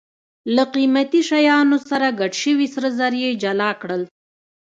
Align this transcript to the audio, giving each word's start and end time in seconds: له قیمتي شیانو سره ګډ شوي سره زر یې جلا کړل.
له 0.55 0.63
قیمتي 0.75 1.21
شیانو 1.29 1.77
سره 1.89 2.07
ګډ 2.19 2.31
شوي 2.43 2.67
سره 2.75 2.87
زر 2.99 3.13
یې 3.23 3.31
جلا 3.43 3.71
کړل. 3.81 4.01